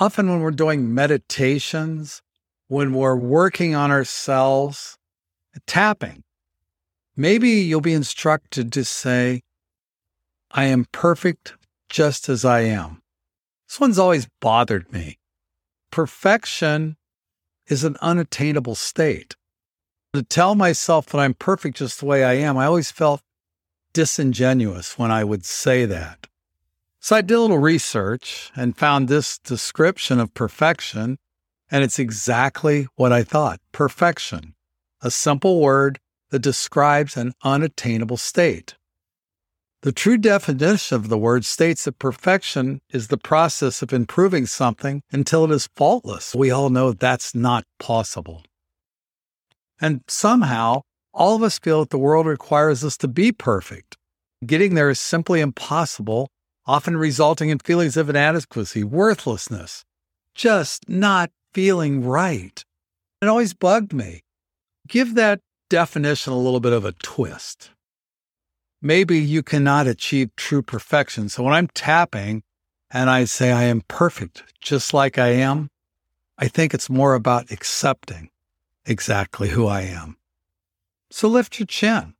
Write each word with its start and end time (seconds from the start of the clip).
Often, 0.00 0.28
when 0.28 0.40
we're 0.40 0.50
doing 0.50 0.92
meditations, 0.92 2.20
when 2.66 2.92
we're 2.92 3.14
working 3.14 3.74
on 3.74 3.90
ourselves, 3.92 4.98
tapping, 5.66 6.24
maybe 7.16 7.50
you'll 7.50 7.80
be 7.80 7.92
instructed 7.92 8.72
to 8.72 8.84
say, 8.84 9.42
I 10.50 10.64
am 10.64 10.86
perfect 10.90 11.54
just 11.88 12.28
as 12.28 12.44
I 12.44 12.60
am. 12.60 13.02
This 13.68 13.78
one's 13.78 13.98
always 13.98 14.28
bothered 14.40 14.92
me. 14.92 15.18
Perfection 15.90 16.96
is 17.68 17.84
an 17.84 17.96
unattainable 18.00 18.74
state. 18.74 19.36
To 20.12 20.22
tell 20.22 20.54
myself 20.54 21.06
that 21.06 21.18
I'm 21.18 21.34
perfect 21.34 21.76
just 21.76 22.00
the 22.00 22.06
way 22.06 22.24
I 22.24 22.34
am, 22.34 22.56
I 22.56 22.66
always 22.66 22.90
felt 22.90 23.20
disingenuous 23.92 24.98
when 24.98 25.10
I 25.10 25.24
would 25.24 25.44
say 25.44 25.86
that. 25.86 26.26
So 27.04 27.16
I 27.16 27.20
did 27.20 27.34
a 27.34 27.40
little 27.42 27.58
research 27.58 28.50
and 28.56 28.74
found 28.74 29.08
this 29.08 29.36
description 29.36 30.18
of 30.18 30.32
perfection, 30.32 31.18
and 31.70 31.84
it's 31.84 31.98
exactly 31.98 32.86
what 32.96 33.12
I 33.12 33.22
thought 33.22 33.60
perfection, 33.72 34.54
a 35.02 35.10
simple 35.10 35.60
word 35.60 36.00
that 36.30 36.38
describes 36.38 37.18
an 37.18 37.34
unattainable 37.42 38.16
state. 38.16 38.76
The 39.82 39.92
true 39.92 40.16
definition 40.16 40.96
of 40.96 41.10
the 41.10 41.18
word 41.18 41.44
states 41.44 41.84
that 41.84 41.98
perfection 41.98 42.80
is 42.88 43.08
the 43.08 43.18
process 43.18 43.82
of 43.82 43.92
improving 43.92 44.46
something 44.46 45.02
until 45.12 45.44
it 45.44 45.50
is 45.50 45.68
faultless. 45.76 46.34
We 46.34 46.50
all 46.50 46.70
know 46.70 46.92
that's 46.92 47.34
not 47.34 47.64
possible. 47.78 48.44
And 49.78 50.00
somehow, 50.08 50.80
all 51.12 51.36
of 51.36 51.42
us 51.42 51.58
feel 51.58 51.80
that 51.80 51.90
the 51.90 51.98
world 51.98 52.24
requires 52.24 52.82
us 52.82 52.96
to 52.96 53.08
be 53.08 53.30
perfect. 53.30 53.98
Getting 54.46 54.74
there 54.74 54.88
is 54.88 55.00
simply 55.00 55.40
impossible, 55.40 56.30
often 56.66 56.96
resulting 56.96 57.50
in 57.50 57.58
feelings 57.58 57.96
of 57.96 58.08
inadequacy, 58.08 58.84
worthlessness, 58.84 59.84
just 60.34 60.88
not 60.88 61.30
feeling 61.52 62.04
right. 62.04 62.64
It 63.20 63.28
always 63.28 63.54
bugged 63.54 63.92
me. 63.92 64.22
Give 64.88 65.14
that 65.14 65.40
definition 65.70 66.32
a 66.32 66.38
little 66.38 66.60
bit 66.60 66.72
of 66.72 66.84
a 66.84 66.92
twist 66.92 67.70
maybe 68.84 69.18
you 69.18 69.42
cannot 69.42 69.86
achieve 69.88 70.36
true 70.36 70.62
perfection. 70.62 71.28
So 71.28 71.42
when 71.42 71.54
I'm 71.54 71.68
tapping 71.68 72.42
and 72.90 73.08
I 73.08 73.24
say 73.24 73.50
I 73.50 73.64
am 73.64 73.80
perfect 73.88 74.44
just 74.60 74.92
like 74.94 75.18
I 75.18 75.28
am, 75.28 75.70
I 76.38 76.46
think 76.46 76.74
it's 76.74 76.90
more 76.90 77.14
about 77.14 77.50
accepting 77.50 78.28
exactly 78.84 79.48
who 79.48 79.66
I 79.66 79.80
am. 79.82 80.18
So 81.10 81.28
lift 81.28 81.58
your 81.58 81.66
chin. 81.66 82.14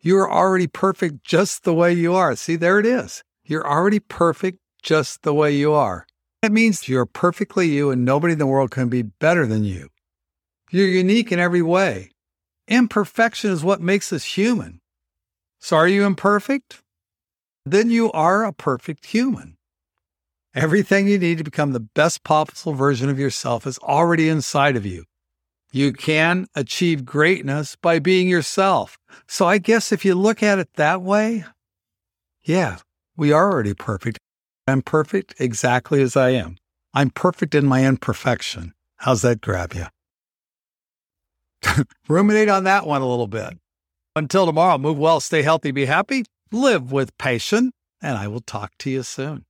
You 0.00 0.18
are 0.18 0.30
already 0.30 0.66
perfect 0.66 1.24
just 1.24 1.62
the 1.62 1.74
way 1.74 1.92
you 1.92 2.14
are. 2.14 2.34
See, 2.34 2.56
there 2.56 2.80
it 2.80 2.86
is. 2.86 3.22
You're 3.50 3.66
already 3.66 3.98
perfect 3.98 4.60
just 4.80 5.22
the 5.22 5.34
way 5.34 5.50
you 5.50 5.72
are. 5.72 6.06
That 6.40 6.52
means 6.52 6.88
you're 6.88 7.04
perfectly 7.04 7.66
you 7.68 7.90
and 7.90 8.04
nobody 8.04 8.34
in 8.34 8.38
the 8.38 8.46
world 8.46 8.70
can 8.70 8.88
be 8.88 9.02
better 9.02 9.44
than 9.44 9.64
you. 9.64 9.88
You're 10.70 10.86
unique 10.86 11.32
in 11.32 11.40
every 11.40 11.60
way. 11.60 12.12
Imperfection 12.68 13.50
is 13.50 13.64
what 13.64 13.80
makes 13.80 14.12
us 14.12 14.22
human. 14.22 14.80
So 15.58 15.76
are 15.76 15.88
you 15.88 16.04
imperfect? 16.04 16.80
Then 17.66 17.90
you 17.90 18.12
are 18.12 18.44
a 18.44 18.52
perfect 18.52 19.06
human. 19.06 19.56
Everything 20.54 21.08
you 21.08 21.18
need 21.18 21.38
to 21.38 21.44
become 21.44 21.72
the 21.72 21.80
best 21.80 22.22
possible 22.22 22.74
version 22.74 23.10
of 23.10 23.18
yourself 23.18 23.66
is 23.66 23.78
already 23.78 24.28
inside 24.28 24.76
of 24.76 24.86
you. 24.86 25.06
You 25.72 25.92
can 25.92 26.46
achieve 26.54 27.04
greatness 27.04 27.74
by 27.74 27.98
being 27.98 28.28
yourself. 28.28 28.96
So 29.26 29.48
I 29.48 29.58
guess 29.58 29.90
if 29.90 30.04
you 30.04 30.14
look 30.14 30.40
at 30.40 30.60
it 30.60 30.74
that 30.74 31.02
way, 31.02 31.44
yeah, 32.44 32.78
we 33.20 33.32
are 33.32 33.52
already 33.52 33.74
perfect. 33.74 34.18
I'm 34.66 34.80
perfect 34.80 35.34
exactly 35.38 36.00
as 36.00 36.16
I 36.16 36.30
am. 36.30 36.56
I'm 36.94 37.10
perfect 37.10 37.54
in 37.54 37.66
my 37.66 37.84
imperfection. 37.84 38.72
How's 38.96 39.20
that 39.20 39.42
grab 39.42 39.74
you? 39.74 39.84
Ruminate 42.08 42.48
on 42.48 42.64
that 42.64 42.86
one 42.86 43.02
a 43.02 43.06
little 43.06 43.26
bit. 43.26 43.58
Until 44.16 44.46
tomorrow, 44.46 44.78
move 44.78 44.96
well, 44.96 45.20
stay 45.20 45.42
healthy, 45.42 45.70
be 45.70 45.84
happy, 45.84 46.24
live 46.50 46.92
with 46.92 47.16
patience, 47.18 47.72
and 48.00 48.16
I 48.16 48.26
will 48.26 48.40
talk 48.40 48.72
to 48.78 48.90
you 48.90 49.02
soon. 49.02 49.44